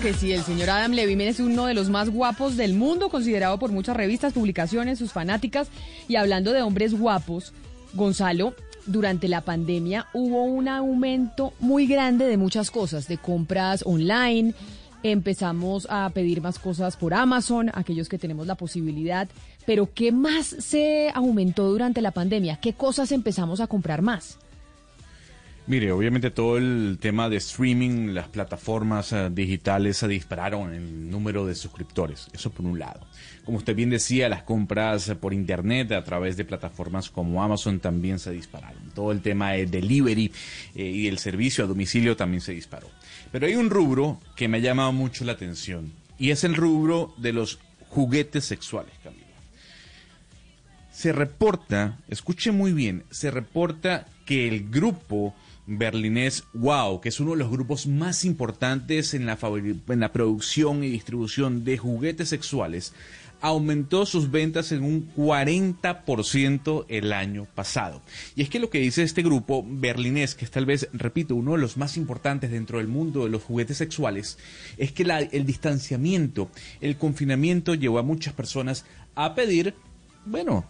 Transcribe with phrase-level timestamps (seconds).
[0.00, 0.32] Que sí.
[0.32, 3.96] El señor Adam Levine es uno de los más guapos del mundo, considerado por muchas
[3.96, 5.68] revistas, publicaciones, sus fanáticas.
[6.06, 7.52] Y hablando de hombres guapos,
[7.94, 8.54] Gonzalo,
[8.86, 14.54] durante la pandemia hubo un aumento muy grande de muchas cosas, de compras online.
[15.02, 19.28] Empezamos a pedir más cosas por Amazon, aquellos que tenemos la posibilidad.
[19.66, 22.56] Pero ¿qué más se aumentó durante la pandemia?
[22.56, 24.38] ¿Qué cosas empezamos a comprar más?
[25.68, 31.44] Mire, obviamente todo el tema de streaming, las plataformas eh, digitales se dispararon el número
[31.44, 33.06] de suscriptores, eso por un lado.
[33.44, 38.18] Como usted bien decía, las compras por internet a través de plataformas como Amazon también
[38.18, 38.80] se dispararon.
[38.94, 40.32] Todo el tema de delivery
[40.74, 42.88] eh, y el servicio a domicilio también se disparó.
[43.30, 47.12] Pero hay un rubro que me ha llamado mucho la atención y es el rubro
[47.18, 47.58] de los
[47.90, 49.26] juguetes sexuales, Camila.
[50.90, 55.34] Se reporta, escuche muy bien, se reporta que el grupo
[55.68, 59.36] berlinés Wow, que es uno de los grupos más importantes en la,
[60.12, 62.94] producción y distribución de juguetes sexuales,
[63.40, 68.02] aumentó sus ventas en un 40% el año pasado.
[68.34, 71.52] Y es que lo que dice este grupo berlinés, que es tal vez, repito, uno
[71.52, 74.38] de los más importantes dentro del mundo de los juguetes sexuales,
[74.78, 76.50] es que el distanciamiento,
[76.80, 79.74] el confinamiento llevó a muchas personas a pedir,
[80.24, 80.64] bueno,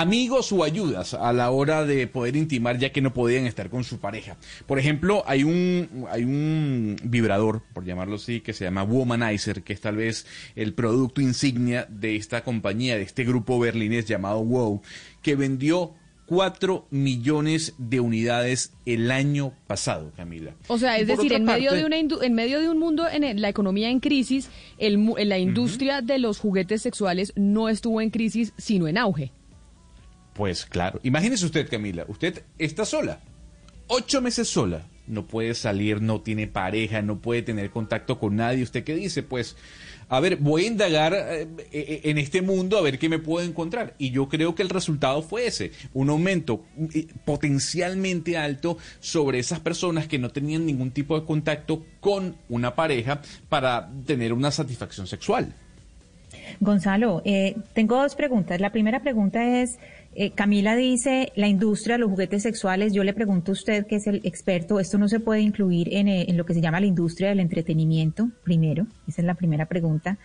[0.00, 3.84] amigos o ayudas a la hora de poder intimar ya que no podían estar con
[3.84, 4.36] su pareja.
[4.66, 9.72] Por ejemplo, hay un, hay un vibrador, por llamarlo así, que se llama Womanizer, que
[9.72, 14.82] es tal vez el producto insignia de esta compañía, de este grupo berlinés llamado WOW,
[15.22, 15.94] que vendió
[16.26, 20.54] 4 millones de unidades el año pasado, Camila.
[20.66, 23.48] O sea, es decir, en medio, de una en medio de un mundo en la
[23.48, 28.88] economía en crisis, el, la industria de los juguetes sexuales no estuvo en crisis, sino
[28.88, 29.32] en auge.
[30.36, 31.00] Pues claro.
[31.02, 33.20] Imagínese usted, Camila, usted está sola,
[33.88, 38.62] ocho meses sola, no puede salir, no tiene pareja, no puede tener contacto con nadie.
[38.62, 39.22] ¿Usted qué dice?
[39.22, 39.56] Pues,
[40.08, 43.46] a ver, voy a indagar eh, eh, en este mundo a ver qué me puedo
[43.46, 43.94] encontrar.
[43.98, 46.64] Y yo creo que el resultado fue ese, un aumento
[46.94, 52.74] eh, potencialmente alto sobre esas personas que no tenían ningún tipo de contacto con una
[52.74, 55.54] pareja para tener una satisfacción sexual.
[56.60, 57.22] Gonzalo,
[57.72, 58.60] tengo dos preguntas.
[58.60, 59.78] La primera pregunta es,
[60.18, 63.96] eh, Camila dice, la industria de los juguetes sexuales, yo le pregunto a usted, que
[63.96, 66.80] es el experto, esto no se puede incluir en, eh, en, lo que se llama
[66.80, 70.16] la industria del entretenimiento, primero, esa es la primera pregunta.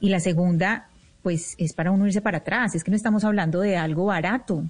[0.00, 0.88] Y la segunda,
[1.22, 4.64] pues es para uno irse para atrás, es que no estamos hablando de algo barato.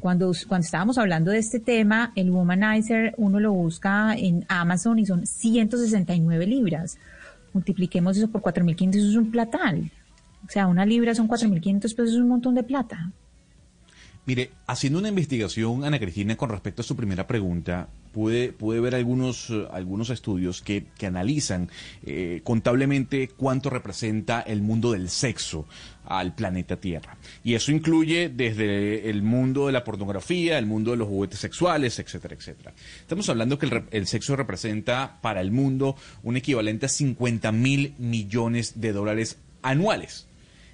[0.00, 5.06] Cuando, cuando estábamos hablando de este tema, el Womanizer uno lo busca en Amazon y
[5.06, 6.98] son 169 libras.
[7.54, 9.90] Multipliquemos eso por 4.500, eso es un platal.
[10.46, 13.12] O sea, una libra son 4.500 pesos, es un montón de plata.
[14.26, 18.94] Mire, haciendo una investigación, Ana Cristina, con respecto a su primera pregunta, pude, pude ver
[18.94, 21.70] algunos, eh, algunos estudios que, que analizan
[22.04, 25.66] eh, contablemente cuánto representa el mundo del sexo
[26.04, 27.16] al planeta Tierra.
[27.42, 31.98] Y eso incluye desde el mundo de la pornografía, el mundo de los juguetes sexuales,
[31.98, 32.74] etcétera, etcétera.
[33.00, 37.94] Estamos hablando que el, el sexo representa para el mundo un equivalente a 50 mil
[37.98, 40.26] millones de dólares anuales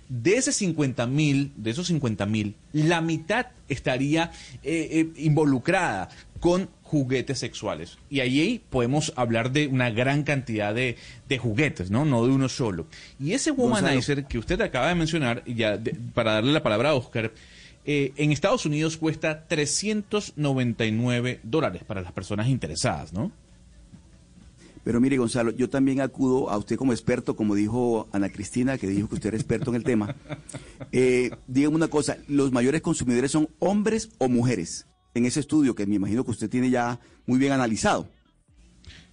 [0.08, 4.30] de ese 50 mil, de esos 50 mil, la mitad estaría
[4.62, 6.08] eh, eh, involucrada
[6.40, 7.98] con juguetes sexuales.
[8.10, 10.96] Y ahí podemos hablar de una gran cantidad de,
[11.38, 12.04] juguetes, ¿no?
[12.04, 12.86] No de uno solo.
[13.18, 15.80] Y ese womanizer que usted acaba de mencionar, ya
[16.14, 17.32] para darle la palabra a Oscar,
[17.84, 23.32] eh, en Estados Unidos cuesta 399 dólares para las personas interesadas, ¿no?
[24.86, 28.86] Pero mire, Gonzalo, yo también acudo a usted como experto, como dijo Ana Cristina, que
[28.86, 30.14] dijo que usted era experto en el tema.
[30.92, 34.86] Eh, dígame una cosa, ¿los mayores consumidores son hombres o mujeres?
[35.14, 38.08] En ese estudio que me imagino que usted tiene ya muy bien analizado.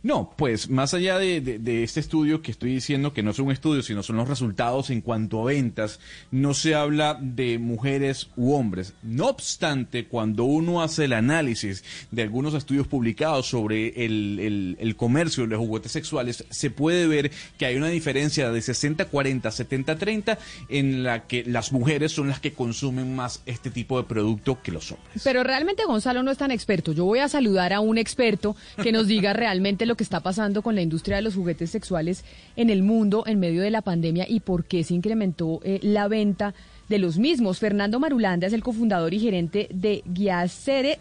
[0.04, 3.82] No, pues más allá de, este estudio que estoy diciendo que no es un estudio,
[3.82, 8.94] sino son los resultados en cuanto a ventas, no se habla de mujeres u hombres.
[9.02, 14.96] No obstante, cuando uno hace el análisis de algunos estudios publicados sobre el, el- el
[14.98, 20.38] comercio de los juguetes sexuales, se puede ver que hay una diferencia de 60-40, 70-30
[20.70, 24.72] en la que las mujeres son las que consumen más este tipo de producto que
[24.74, 25.22] los hombres.
[25.24, 26.92] Pero realmente Gonzalo no es tan experto.
[26.92, 30.62] Yo voy a saludar a un experto que nos diga realmente lo que está pasando
[30.62, 32.24] con la industria de los juguetes sexuales
[32.56, 36.08] en el mundo en medio de la pandemia y por qué se incrementó eh, la
[36.08, 36.54] venta
[36.90, 37.60] de los mismos.
[37.60, 41.00] Fernando Marulanda es el cofundador y gerente de Guiacere-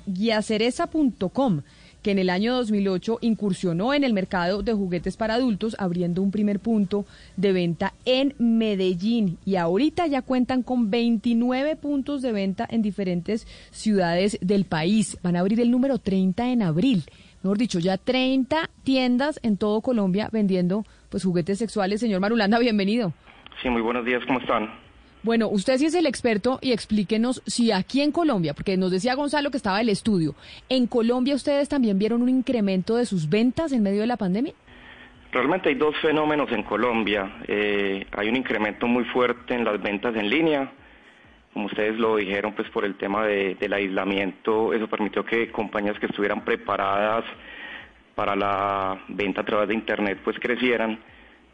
[2.03, 6.33] que en el año 2008 incursionó en el mercado de juguetes para adultos, abriendo un
[6.33, 7.07] primer punto
[7.37, 9.39] de venta en Medellín.
[9.47, 15.17] Y ahorita ya cuentan con 29 puntos de venta en diferentes ciudades del país.
[15.23, 17.05] Van a abrir el número 30 en abril.
[17.43, 22.01] Mejor dicho, ya 30 tiendas en todo Colombia vendiendo pues juguetes sexuales.
[22.01, 23.13] Señor Marulanda, bienvenido.
[23.61, 24.71] Sí, muy buenos días, ¿cómo están?
[25.25, 29.15] Bueno, usted sí es el experto y explíquenos si aquí en Colombia, porque nos decía
[29.15, 30.35] Gonzalo que estaba el estudio,
[30.69, 34.53] ¿en Colombia ustedes también vieron un incremento de sus ventas en medio de la pandemia?
[35.33, 37.39] Realmente hay dos fenómenos en Colombia.
[37.49, 40.73] Eh, hay un incremento muy fuerte en las ventas en línea.
[41.53, 45.99] Como ustedes lo dijeron, pues por el tema de- del aislamiento, eso permitió que compañías
[45.99, 47.25] que estuvieran preparadas
[48.15, 50.99] para la venta a través de Internet, pues crecieran.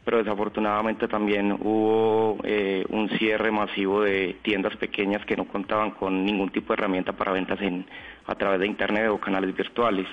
[0.05, 6.25] Pero desafortunadamente también hubo eh, un cierre masivo de tiendas pequeñas que no contaban con
[6.25, 7.85] ningún tipo de herramienta para ventas en,
[8.25, 10.07] a través de Internet o canales virtuales.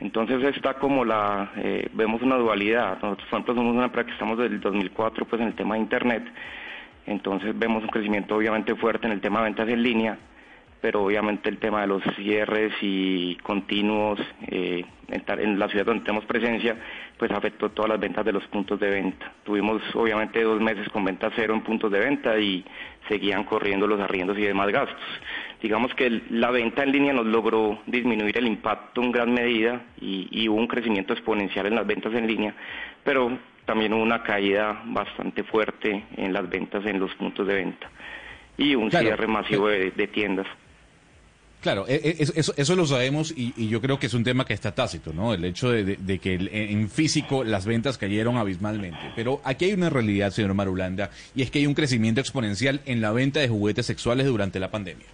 [0.00, 2.98] Entonces está como la, eh, vemos una dualidad.
[3.02, 5.74] Nosotros, por ejemplo, somos una empresa que estamos desde el 2004 pues en el tema
[5.74, 6.22] de Internet.
[7.08, 10.18] Entonces vemos un crecimiento obviamente fuerte en el tema de ventas en línea,
[10.82, 16.26] pero obviamente el tema de los cierres y continuos eh, en, la ciudad donde tenemos
[16.26, 16.76] presencia,
[17.16, 19.32] pues afectó todas las ventas de los puntos de venta.
[19.42, 22.62] Tuvimos obviamente dos meses con venta cero en puntos de venta y
[23.08, 25.00] seguían corriendo los arriendos y demás gastos.
[25.62, 30.28] Digamos que la venta en línea nos logró disminuir el impacto en gran medida y,
[30.30, 32.54] y hubo un crecimiento exponencial en las ventas en línea,
[33.02, 33.38] pero
[33.68, 37.90] también hubo una caída bastante fuerte en las ventas en los puntos de venta
[38.56, 39.06] y un Claro.
[39.08, 40.46] cierre masivo de- de tiendas.
[41.60, 44.24] Claro, e- e- eso, eso- eso lo sabemos y, y yo creo que es un
[44.24, 45.34] tema que está tácito, ¿no?
[45.34, 49.12] El hecho de, de- de que el- en físico las ventas cayeron abismalmente.
[49.14, 53.00] Pero aquí hay una realidad, señor Marulanda, y es que hay un crecimiento exponencial en
[53.02, 55.04] la venta de juguetes sexuales durante la pandemia.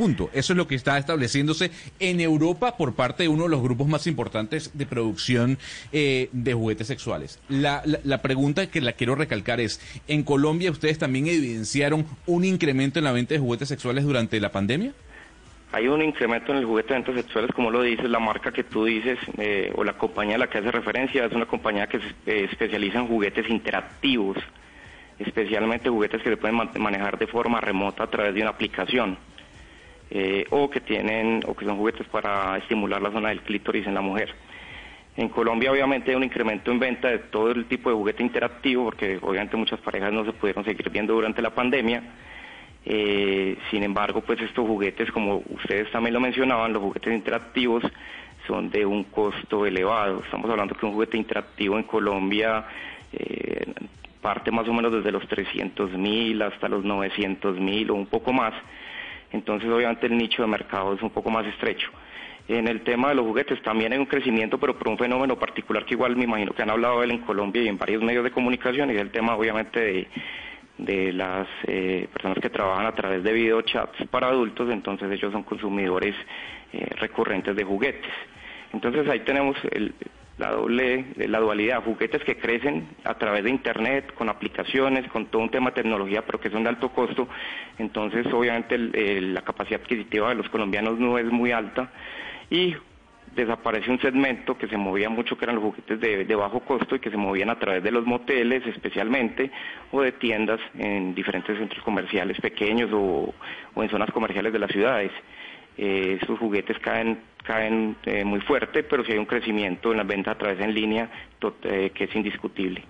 [0.00, 0.30] Punto.
[0.32, 3.86] Eso es lo que está estableciéndose en Europa por parte de uno de los grupos
[3.86, 5.58] más importantes de producción
[5.92, 7.38] eh, de juguetes sexuales.
[7.50, 12.44] La, la- la pregunta que la quiero recalcar es, ¿en Colombia ustedes también evidenciaron un
[12.46, 14.94] incremento en la venta de juguetes sexuales durante la pandemia?
[15.72, 18.64] Hay un incremento en el juguete de ventas sexuales, como lo dices, la marca que
[18.64, 21.98] tú dices eh, o la compañía a la que hace referencia es una compañía que
[21.98, 24.38] se eh, especializa en juguetes interactivos,
[25.18, 29.18] especialmente juguetes que se pueden man- manejar de forma remota a través de una aplicación.
[30.10, 33.94] Eh, o que tienen o que son juguetes para estimular la zona del clítoris en
[33.94, 34.34] la mujer.
[35.16, 38.84] En Colombia obviamente hay un incremento en venta de todo el tipo de juguete interactivo
[38.84, 42.02] porque obviamente muchas parejas no se pudieron seguir viendo durante la pandemia.
[42.84, 47.84] Eh, sin embargo, pues estos juguetes, como ustedes también lo mencionaban, los juguetes interactivos
[48.46, 50.22] son de un costo elevado.
[50.24, 52.64] Estamos hablando que un juguete interactivo en Colombia
[53.12, 53.72] eh,
[54.20, 58.32] parte más o menos desde los 300 mil hasta los 900 mil o un poco
[58.32, 58.54] más.
[59.32, 61.88] Entonces, obviamente, el nicho de mercado es un poco más estrecho.
[62.48, 65.84] En el tema de los juguetes también hay un crecimiento, pero por un fenómeno particular
[65.84, 68.32] que igual me imagino que han hablado él en Colombia y en varios medios de
[68.32, 70.08] comunicación, y es el tema, obviamente, de,
[70.78, 75.44] de las eh, personas que trabajan a través de videochats para adultos, entonces ellos son
[75.44, 76.14] consumidores
[76.72, 78.10] eh, recurrentes de juguetes.
[78.72, 79.94] Entonces ahí tenemos el-
[80.40, 85.42] la doble, la dualidad, juguetes que crecen a través de internet, con aplicaciones, con todo
[85.42, 87.28] un tema de tecnología, pero que son de alto costo.
[87.78, 91.90] Entonces, obviamente, el- la capacidad adquisitiva de los colombianos no es muy alta
[92.48, 92.74] y
[93.36, 97.00] desaparece un segmento que se movía mucho, que eran los juguetes de, bajo costo y
[97.00, 99.50] que se movían a través de los moteles especialmente
[99.92, 103.32] o de tiendas en diferentes centros comerciales pequeños o
[103.76, 105.12] en zonas comerciales de las ciudades.
[105.76, 110.06] Eh, esos juguetes caen caen eh, muy fuerte, pero sí hay un crecimiento en las
[110.06, 111.10] ventas a través en línea
[111.62, 112.84] eh, que es indiscutible.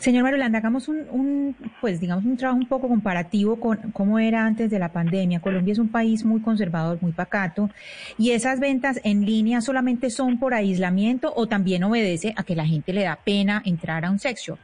[0.00, 4.44] Señor Marulanda, hagamos un, un, pues digamos un trabajo un poco comparativo con cómo era
[4.44, 5.40] antes de la pandemia.
[5.40, 7.70] Colombia es un país muy conservador, muy pacato,
[8.18, 12.66] y esas ventas en línea solamente son por aislamiento o también obedece a que la
[12.66, 14.58] gente le da pena entrar a un sex shop.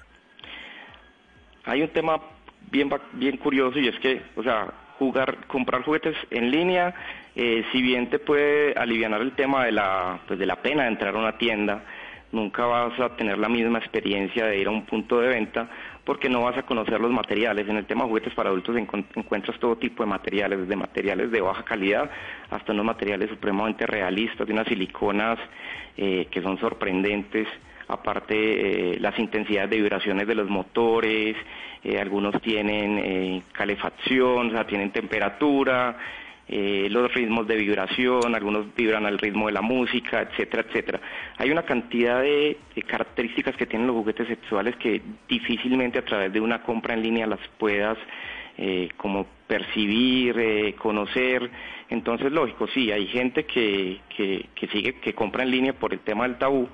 [1.64, 2.20] Hay un tema
[2.72, 4.66] bien bien curioso y es que, o sea,
[4.98, 6.94] jugar, comprar juguetes en línea,
[7.34, 10.88] eh, si bien te puede aliviar el tema de la, pues de la pena de
[10.90, 11.82] entrar a una tienda,
[12.32, 15.68] nunca vas a tener la misma experiencia de ir a un punto de venta
[16.04, 17.66] porque no vas a conocer los materiales.
[17.68, 21.40] En el tema de juguetes para adultos encuentras todo tipo de materiales, desde materiales de
[21.40, 22.10] baja calidad
[22.50, 25.38] hasta unos materiales supremamente realistas, de unas siliconas
[25.96, 27.48] eh, que son sorprendentes.
[27.88, 31.36] Aparte, eh, las intensidades de vibraciones de los motores,
[31.84, 35.98] eh, algunos tienen eh, calefacción, o sea, tienen temperatura,
[36.48, 41.00] eh, los ritmos de vibración, algunos vibran al ritmo de la música, etcétera, etcétera.
[41.36, 46.40] Hay una cantidad de, características que tienen los juguetes sexuales que difícilmente a través de
[46.40, 47.98] una compra en línea las puedas
[48.96, 51.50] como percibir, conocer.
[51.90, 55.98] Entonces, lógico, sí, hay gente que, que, que sigue, que compra en línea por el
[55.98, 56.68] tema del tabú,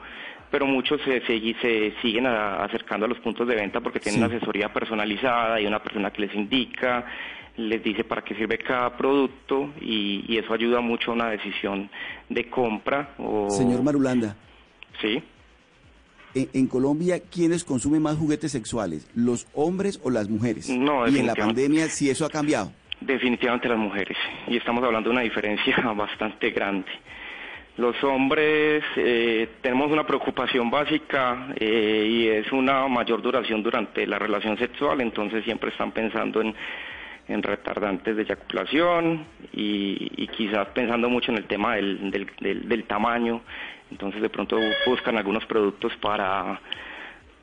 [0.51, 4.21] pero muchos se, se, se siguen a- acercando a los puntos de venta porque tienen
[4.21, 4.25] Sí.
[4.27, 7.05] una asesoría personalizada, hay una persona que les indica,
[7.57, 11.91] les dice para qué sirve cada producto y, y eso ayuda mucho a una decisión
[12.29, 13.15] de compra.
[13.19, 14.37] O, Señor Marulanda,
[15.01, 15.23] Sí.
[16.35, 19.09] en, en Colombia, ¿quiénes consumen más juguetes sexuales?
[19.15, 20.69] ¿Los hombres o las mujeres?
[20.71, 22.73] No, y en la pandemia, si eso ha cambiado.
[23.01, 24.17] Definitivamente las mujeres.
[24.47, 26.87] Y estamos hablando de una diferencia bastante grande.
[27.81, 34.19] Los hombres eh, tenemos una preocupación básica eh, y es una mayor duración durante la
[34.19, 36.55] relación sexual, entonces siempre están pensando en,
[37.43, 43.41] retardantes de eyaculación y, quizás pensando mucho en el tema del, del, tamaño,
[43.91, 46.61] entonces de pronto buscan algunos productos para,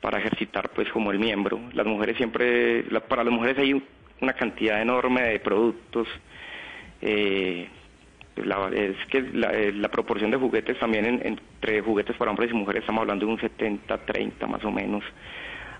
[0.00, 1.58] para ejercitar pues como el miembro.
[1.72, 3.82] Las mujeres siempre, para las mujeres hay
[4.20, 6.06] una cantidad enorme de productos.
[7.02, 7.66] eh,
[8.44, 12.50] la- es que la, eh, la proporción de juguetes también en- entre juguetes para hombres
[12.50, 15.02] y mujeres estamos hablando de un 70-30 más o menos.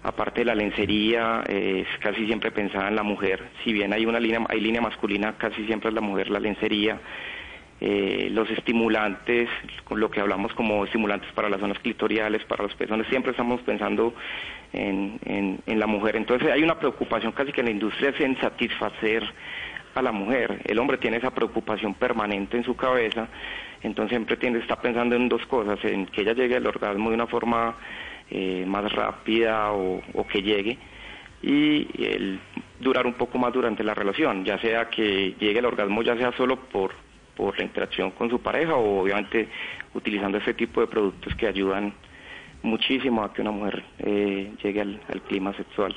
[0.02, 3.42] Aparte de la lencería, eh, es casi siempre pensada en la mujer.
[3.64, 7.00] Si bien hay una línea, hay línea masculina, casi siempre es la mujer la lencería.
[7.80, 9.48] Eh, los estimulantes,
[9.84, 13.60] con lo que hablamos como estimulantes para las zonas clitoriales, para los pezones, siempre estamos
[13.62, 14.14] pensando
[14.72, 16.16] en, en- en la mujer.
[16.16, 19.22] Entonces hay una preocupación casi que en la industria es en satisfacer
[19.98, 20.62] a la mujer.
[20.64, 23.28] El hombre tiene esa preocupación permanente en su cabeza,
[23.82, 27.14] entonces siempre tiene, está pensando en dos cosas, en que ella llegue al orgasmo de
[27.14, 27.76] una forma
[28.30, 30.78] eh, más rápida o, que llegue
[31.40, 32.40] y el
[32.80, 36.32] durar un poco más durante la relación, ya sea que llegue al orgasmo ya sea
[36.32, 36.92] solo por,
[37.36, 39.48] por la interacción con su pareja o obviamente
[39.94, 41.94] utilizando este tipo de productos que ayudan
[42.62, 45.96] muchísimo a que una mujer eh, llegue al clima sexual.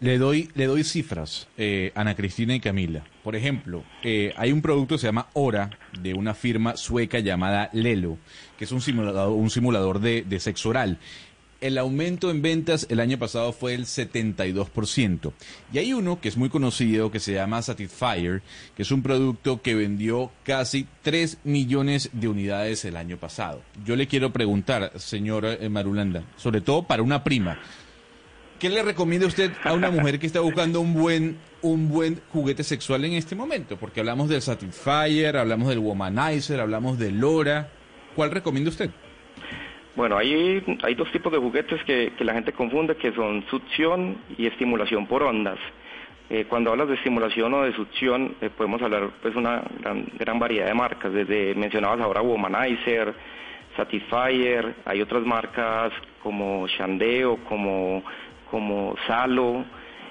[0.00, 3.04] Le doy, le doy cifras, eh, Ana Cristina y Camila.
[3.22, 5.68] Por ejemplo, eh, hay un producto que se llama Hora,
[6.00, 8.16] de una firma sueca llamada Lelo,
[8.56, 10.98] que es un simulador, un simulador de, de sexo oral.
[11.60, 15.32] El aumento en ventas el año pasado fue el 72%.
[15.70, 18.40] Y hay uno que es muy conocido que se llama Satisfyer,
[18.74, 23.60] que es un producto que vendió casi 3 millones de unidades el año pasado.
[23.84, 27.60] Yo le quiero preguntar, señor eh, Marulanda, sobre todo para una prima,
[28.60, 32.62] ¿Qué le recomienda usted a una mujer que está buscando un buen un buen juguete
[32.62, 33.78] sexual en este momento?
[33.78, 37.70] Porque hablamos del Satisfyer, hablamos del Womanizer, hablamos del Lora.
[38.14, 38.90] ¿Cuál recomienda usted?
[39.96, 44.46] Bueno, hay, hay dos tipos de juguetes que, la gente confunde, que son succión y
[44.46, 45.58] estimulación por ondas.
[46.28, 50.38] Eh, cuando hablas de estimulación o de succión, eh, podemos hablar pues una gran, gran
[50.38, 53.14] variedad de marcas, desde mencionabas ahora Womanizer,
[53.74, 58.02] Satisfyer, hay otras marcas como Shandeo, como,
[58.50, 59.64] como Salo,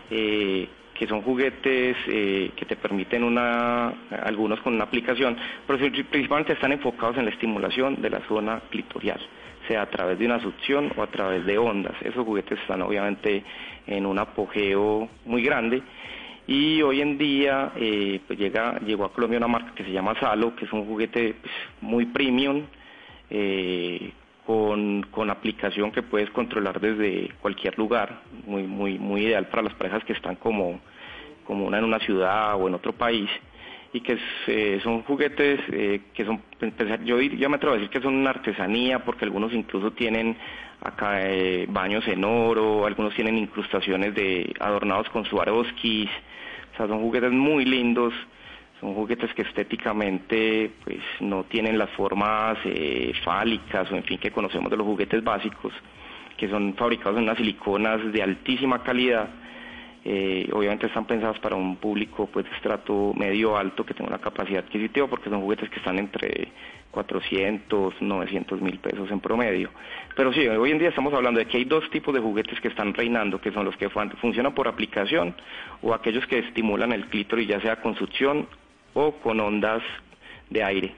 [0.09, 3.93] eh, que son juguetes eh, que te permiten una,
[4.23, 9.19] algunos con una aplicación, pero principalmente están enfocados en la estimulación de la zona clitorial,
[9.67, 11.95] sea a través de una succión o a través de ondas.
[12.01, 13.43] Esos juguetes están obviamente
[13.87, 15.81] en un apogeo muy grande
[16.47, 20.19] y hoy en día eh, pues llega, llegó a Colombia una marca que se llama
[20.19, 22.63] Salo, que es un juguete pues, muy premium,
[25.11, 30.03] con, aplicación que puedes controlar desde cualquier lugar, muy, muy, muy ideal para las parejas
[30.03, 30.79] que están como,
[31.45, 33.29] como una en una ciudad o en otro país
[33.91, 34.17] y que
[34.47, 38.15] eh, son juguetes eh, que son, pues, yo, yo me atrevo a decir que son
[38.15, 40.37] una artesanía porque algunos incluso tienen
[40.81, 46.09] acá eh, baños en oro, algunos tienen incrustaciones de adornados con Swarovskis,
[46.73, 48.13] o sea, son juguetes muy lindos,
[48.79, 54.31] son juguetes que estéticamente pues no tienen las formas eh, fálicas o en fin que
[54.31, 55.73] conocemos de los juguetes básicos,
[56.37, 59.29] que son fabricados en unas siliconas de altísima calidad.
[60.05, 64.19] Eh, obviamente están pensados para un público pues de estrato medio alto que tenga una
[64.19, 66.47] capacidad adquisitiva porque son juguetes que están entre
[66.91, 69.69] 400, 900 mil pesos en promedio.
[70.15, 72.69] Pero sí, hoy en día estamos hablando de que hay dos tipos de juguetes que
[72.69, 75.35] están reinando, que son los que funcionan por aplicación
[75.81, 78.47] o aquellos que estimulan el clítoris ya sea con succión
[78.93, 79.81] o con ondas
[80.49, 80.95] de aire.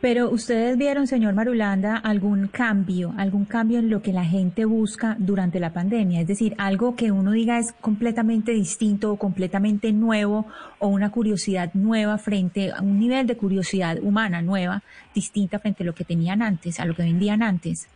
[0.00, 5.16] Pero ustedes vieron, señor Marulanda, algún cambio, algún cambio en lo que la gente busca
[5.18, 10.46] durante la pandemia, es decir, algo que uno diga es completamente distinto o completamente nuevo
[10.78, 14.82] o una curiosidad nueva frente a un nivel de curiosidad humana nueva,
[15.14, 17.88] distinta frente a lo que tenían antes, a lo que vendían antes.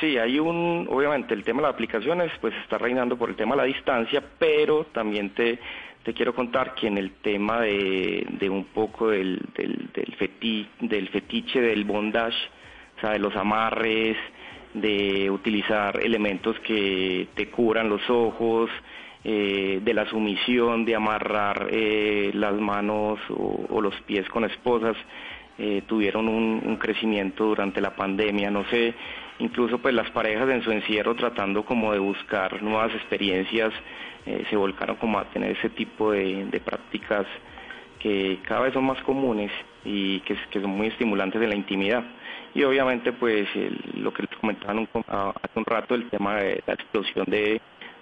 [0.00, 3.56] Sí, hay un, obviamente el tema de las aplicaciones pues está reinando por el tema
[3.56, 5.58] de la distancia, pero también te,
[6.04, 11.08] te quiero contar que en el tema de, de un poco del, del, feti, del
[11.08, 12.36] fetiche del bondage,
[12.96, 14.16] o sea, de los amarres,
[14.74, 18.70] de utilizar elementos que te curan los ojos,
[19.24, 24.96] eh, de la sumisión, de amarrar eh, las manos o, los pies con esposas,
[25.58, 28.50] eh, tuvieron un, crecimiento durante la pandemia.
[28.50, 28.94] No sé,
[29.40, 33.72] incluso pues las parejas en su encierro tratando como de buscar nuevas experiencias
[34.26, 37.26] eh, se volcaron como a tener ese tipo de, prácticas
[37.98, 39.50] que cada vez son más comunes
[39.84, 42.04] y que, son muy estimulantes en la intimidad
[42.54, 43.48] y obviamente pues
[43.94, 47.60] lo que les comentaba un, hace un rato el tema de la explosión de,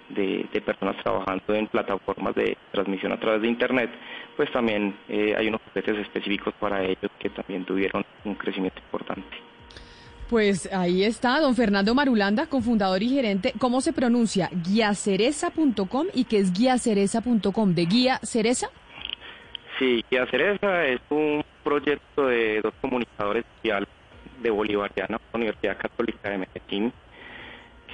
[0.09, 3.89] de, de, personas trabajando en plataformas de transmisión a través de internet
[4.35, 9.37] pues también eh, hay unos juguetes específicos para ellos que también tuvieron un crecimiento importante
[10.29, 13.53] pues ahí está, don Fernando Marulanda, cofundador y gerente.
[13.57, 14.49] ¿Cómo se pronuncia?
[14.51, 18.67] Guiacereza.com y qué es guiacereza.com, de Guía Cereza.
[19.79, 23.45] Sí, Guía Cereza es un proyecto de dos comunicadores
[24.41, 26.93] de Bolivariana, Universidad Católica de Medellín,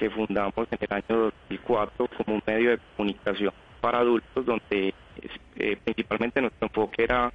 [0.04, 4.92] que fundamos en el año 2004 como un medio de comunicación para adultos, donde
[5.56, 7.32] eh, principalmente nuestro enfoque era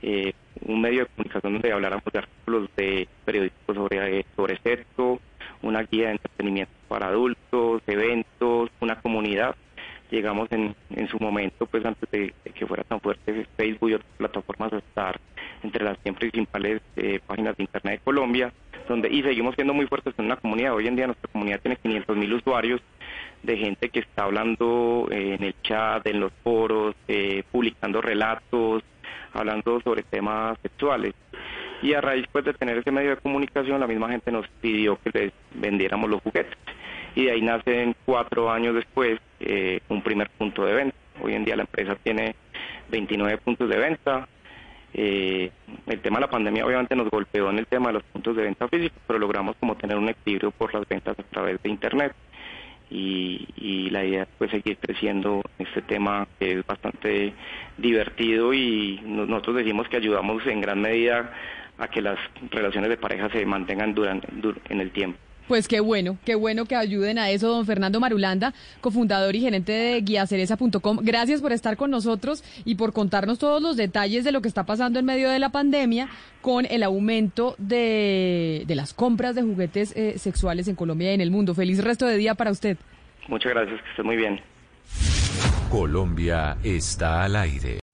[0.00, 0.32] eh,
[0.62, 5.20] un medio de comunicación donde habláramos de artículos de periódicos sobre, sobre sexo,
[5.60, 9.54] una guía de entretenimiento para adultos, eventos, una comunidad.
[10.10, 13.94] Llegamos en, en su momento, pues antes de, de que fuera tan fuerte Facebook y
[13.94, 15.20] otras plataformas, a estar
[15.62, 18.52] entre las 100 principales eh, páginas de Internet de Colombia,
[18.88, 20.74] donde y seguimos siendo muy fuertes en una comunidad.
[20.74, 22.80] Hoy en día nuestra comunidad tiene 500 mil usuarios
[23.42, 28.82] de gente que está hablando eh, en el chat, en los foros, eh, publicando relatos,
[29.32, 31.14] hablando sobre temas sexuales.
[31.82, 34.98] Y a raíz pues, de tener ese medio de comunicación, la misma gente nos pidió
[35.02, 36.56] que les vendiéramos los juguetes.
[37.14, 40.96] Y de ahí nacen cuatro años después eh, un primer punto de venta.
[41.22, 42.34] Hoy en día la empresa tiene
[42.90, 44.28] 29 puntos de venta.
[44.94, 45.50] Eh,
[45.86, 48.44] el tema de la pandemia obviamente nos golpeó en el tema de los puntos de
[48.44, 52.14] venta físicos, pero logramos como tener un equilibrio por las ventas a través de Internet
[52.90, 57.32] y, la idea es pues seguir creciendo en este tema que es bastante
[57.78, 61.32] divertido y nosotros decimos que ayudamos en gran medida
[61.78, 62.18] a que las
[62.50, 64.28] relaciones de pareja se mantengan durante,
[64.68, 65.18] en el tiempo.
[65.48, 69.72] Pues qué bueno, qué bueno que ayuden a eso, don Fernando Marulanda, cofundador y gerente
[69.72, 70.98] de guiacereza.com.
[71.02, 74.64] Gracias por estar con nosotros y por contarnos todos los detalles de lo que está
[74.64, 76.08] pasando en medio de la pandemia
[76.42, 81.20] con el aumento de, de las compras de juguetes eh, sexuales en Colombia y en
[81.20, 81.54] el mundo.
[81.54, 82.76] Feliz resto de día para usted.
[83.28, 84.40] Muchas gracias, que esté muy bien.
[85.70, 87.85] Colombia está al aire.